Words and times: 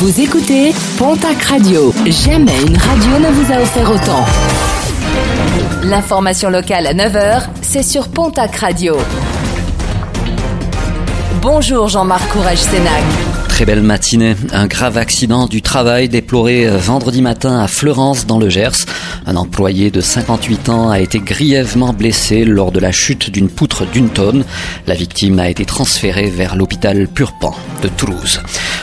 Vous 0.00 0.18
écoutez 0.18 0.72
Pontac 0.96 1.42
Radio. 1.42 1.92
Jamais 2.06 2.58
une 2.62 2.74
radio 2.74 3.18
ne 3.18 3.30
vous 3.32 3.52
a 3.52 3.60
offert 3.60 3.90
autant. 3.90 4.24
L'information 5.82 6.48
locale 6.48 6.86
à 6.86 6.94
9h, 6.94 7.42
c'est 7.60 7.82
sur 7.82 8.08
Pontac 8.08 8.56
Radio. 8.56 8.96
Bonjour 11.42 11.88
Jean-Marc 11.88 12.26
Courage 12.32 12.60
Sénac. 12.60 13.02
Très 13.50 13.66
belle 13.66 13.82
matinée. 13.82 14.36
Un 14.52 14.68
grave 14.68 14.96
accident 14.96 15.46
du 15.46 15.60
travail 15.60 16.08
déploré 16.08 16.66
euh, 16.66 16.78
vendredi 16.78 17.20
matin 17.20 17.60
à 17.60 17.68
Fleurance 17.68 18.24
dans 18.24 18.38
le 18.38 18.48
Gers. 18.48 18.86
Un 19.26 19.36
employé 19.36 19.90
de 19.90 20.00
58 20.00 20.70
ans 20.70 20.88
a 20.88 20.98
été 20.98 21.18
grièvement 21.18 21.92
blessé 21.92 22.46
lors 22.46 22.72
de 22.72 22.80
la 22.80 22.90
chute 22.90 23.28
d'une 23.28 23.50
poutre 23.50 23.84
d'une 23.84 24.08
tonne. 24.08 24.44
La 24.86 24.94
victime 24.94 25.38
a 25.38 25.50
été 25.50 25.66
transférée 25.66 26.30
vers 26.30 26.56
l'hôpital 26.56 27.06
Purpan 27.06 27.54
de 27.82 27.88
Toulouse. 27.88 28.40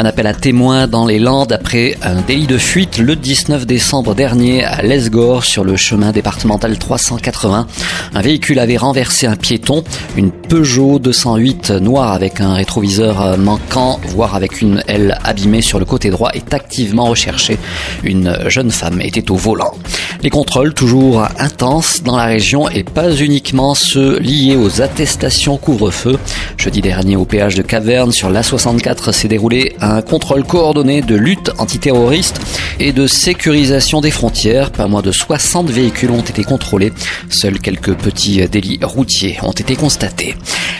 Un 0.00 0.04
appel 0.04 0.28
à 0.28 0.32
témoins 0.32 0.86
dans 0.86 1.06
les 1.06 1.18
Landes 1.18 1.50
après 1.50 1.96
un 2.02 2.20
délit 2.20 2.46
de 2.46 2.56
fuite 2.56 2.98
le 2.98 3.16
19 3.16 3.66
décembre 3.66 4.14
dernier 4.14 4.62
à 4.62 4.80
Lesgore 4.80 5.42
sur 5.42 5.64
le 5.64 5.76
chemin 5.76 6.12
départemental 6.12 6.78
380. 6.78 7.66
Un 8.14 8.20
véhicule 8.20 8.60
avait 8.60 8.76
renversé 8.76 9.26
un 9.26 9.34
piéton, 9.34 9.82
une 10.16 10.30
Peugeot 10.30 11.00
208 11.00 11.72
noire 11.72 12.12
avec 12.12 12.40
un 12.40 12.54
rétroviseur 12.54 13.36
manquant, 13.38 13.98
voire 14.10 14.36
avec 14.36 14.62
une 14.62 14.84
aile 14.86 15.18
abîmée 15.24 15.62
sur 15.62 15.80
le 15.80 15.84
côté 15.84 16.10
droit 16.10 16.30
est 16.32 16.54
activement 16.54 17.06
recherchée. 17.06 17.58
Une 18.04 18.38
jeune 18.46 18.70
femme 18.70 19.00
était 19.00 19.32
au 19.32 19.36
volant. 19.36 19.74
Les 20.22 20.30
contrôles 20.30 20.74
toujours 20.74 21.26
intenses 21.40 22.04
dans 22.04 22.16
la 22.16 22.26
région 22.26 22.68
et 22.70 22.84
pas 22.84 23.10
uniquement 23.12 23.74
ceux 23.74 24.20
liés 24.20 24.56
aux 24.56 24.80
attestations 24.80 25.56
couvre-feu. 25.56 26.18
Jeudi 26.56 26.82
dernier 26.82 27.16
au 27.16 27.24
péage 27.24 27.56
de 27.56 27.62
Caverne 27.62 28.12
sur 28.12 28.30
l'A64 28.30 29.10
s'est 29.12 29.28
déroulé 29.28 29.74
un 29.80 29.87
contrôle 30.06 30.44
coordonné 30.44 31.00
de 31.00 31.14
lutte 31.14 31.50
antiterroriste 31.58 32.40
et 32.80 32.92
de 32.92 33.06
sécurisation 33.06 34.00
des 34.00 34.10
frontières. 34.10 34.70
Pas 34.70 34.86
moins 34.86 35.02
de 35.02 35.12
60 35.12 35.70
véhicules 35.70 36.10
ont 36.10 36.20
été 36.20 36.44
contrôlés. 36.44 36.92
Seuls 37.28 37.58
quelques 37.58 37.94
petits 37.94 38.46
délits 38.48 38.78
routiers 38.82 39.38
ont 39.42 39.52
été 39.52 39.76
constatés. 39.76 40.34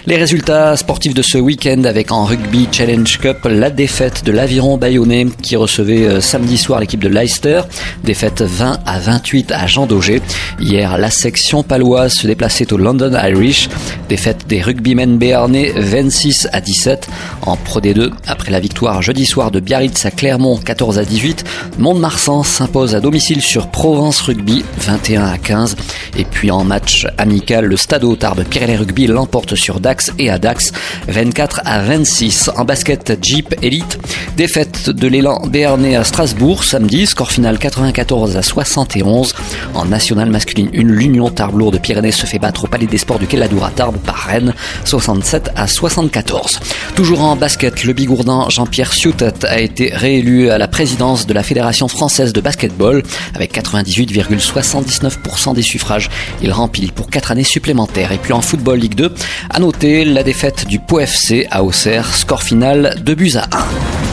Les 0.07 0.17
résultats 0.17 0.77
sportifs 0.77 1.13
de 1.13 1.23
ce 1.23 1.37
week-end 1.37 1.85
avec 1.85 2.13
en 2.13 2.25
rugby 2.25 2.67
Challenge 2.73 3.19
Cup 3.19 3.39
la 3.45 3.69
défaite 3.69 4.25
de 4.25 4.33
l'Aviron 4.33 4.79
Bayonnais 4.79 5.27
qui 5.43 5.55
recevait 5.57 6.07
euh, 6.07 6.21
samedi 6.21 6.57
soir 6.57 6.81
l'équipe 6.81 7.03
de 7.03 7.09
Leicester. 7.09 7.61
Défaite 8.05 8.41
20 8.41 8.79
à 8.87 8.99
28 9.01 9.53
à 9.53 9.67
Jean 9.67 9.87
Daugé. 9.87 10.23
Hier, 10.61 10.97
la 10.97 11.11
section 11.11 11.63
paloise 11.63 12.15
se 12.15 12.27
déplaçait 12.27 12.73
au 12.73 12.79
London 12.79 13.13
Irish. 13.23 13.69
Défaite 14.09 14.47
des 14.49 14.63
rugbymen 14.63 15.19
béarnais 15.19 15.73
26 15.77 16.49
à 16.53 16.61
17 16.61 17.09
en 17.43 17.57
Pro 17.57 17.81
D2 17.81 18.11
après 18.27 18.51
la 18.51 18.61
victoire 18.61 19.03
jeudi 19.03 19.27
soir 19.27 19.51
de 19.51 19.61
Biarritz 19.61 20.07
à 20.07 20.11
Clermont 20.11 20.57
14 20.57 20.99
à 20.99 21.05
18. 21.05 21.45
Mont-de-Marsan 21.89 22.43
s'impose 22.43 22.95
à 22.95 23.01
domicile 23.01 23.41
sur 23.41 23.69
Provence 23.69 24.21
Rugby 24.21 24.63
21 24.77 25.25
à 25.25 25.39
15. 25.39 25.75
Et 26.19 26.25
puis 26.25 26.51
en 26.51 26.63
match 26.63 27.07
amical, 27.17 27.65
le 27.65 27.79
Stade 27.79 28.05
Tarbes 28.19 28.45
Pyrénées 28.45 28.77
Rugby 28.77 29.07
l'emporte 29.07 29.55
sur 29.55 29.81
Dax 29.81 30.13
et 30.19 30.29
à 30.29 30.37
Dax 30.39 30.73
24 31.09 31.63
à 31.65 31.81
26. 31.81 32.51
En 32.59 32.67
basket 32.67 33.17
Jeep 33.23 33.55
Elite, 33.63 33.99
défaite 34.37 34.91
de 34.91 35.09
l'élan 35.09 35.41
béarnais 35.47 35.97
à 35.97 36.05
Strasbourg 36.05 36.63
samedi, 36.63 37.07
score 37.07 37.33
final 37.33 37.59
94 37.59 38.37
à 38.37 38.43
71. 38.43 39.35
En 39.73 39.87
nationale 39.87 40.29
masculine 40.29 40.69
1, 40.75 40.83
l'Union 40.83 41.31
Tarbes 41.31 41.71
de 41.73 41.79
Pyrénées 41.79 42.13
se 42.13 42.27
fait 42.27 42.39
battre 42.39 42.65
au 42.65 42.67
Palais 42.67 42.85
des 42.85 42.99
Sports 42.99 43.19
du 43.19 43.27
Queladour 43.27 43.65
à 43.65 43.71
Tarbes 43.71 43.97
par 43.97 44.17
Rennes 44.17 44.53
67 44.85 45.53
à 45.57 45.67
74. 45.67 46.61
Toujours 46.97 47.23
en 47.23 47.35
basket, 47.35 47.85
le 47.85 47.95
bigourdan 47.95 48.51
Jean-Pierre 48.51 48.93
Sioutet 48.93 49.47
a 49.47 49.59
été 49.59 49.91
réélu 49.95 50.51
à 50.51 50.59
la 50.59 50.69
présidence 50.69 51.27
de 51.27 51.33
la 51.33 51.43
Fédération 51.43 51.78
française 51.87 52.33
de 52.33 52.41
basketball 52.41 53.05
avec 53.35 53.55
98,79% 53.55 55.55
des 55.55 55.63
suffrages. 55.63 56.11
Il 56.43 56.51
remplit 56.51 56.91
pour 56.91 57.11
4 57.11 57.31
années 57.31 57.45
supplémentaires. 57.45 58.11
Et 58.11 58.19
puis 58.19 58.33
en 58.33 58.41
football 58.41 58.81
Ligue 58.81 58.97
2, 58.97 59.15
à 59.51 59.61
noter 59.61 60.05
la 60.05 60.25
défaite 60.25 60.67
du 60.67 60.81
Pau 60.81 60.99
FC 60.99 61.47
à 61.51 61.63
Auxerre, 61.63 62.13
score 62.15 62.43
final 62.43 62.97
2 63.05 63.15
buts 63.15 63.37
à 63.37 63.45
1. 63.57 64.08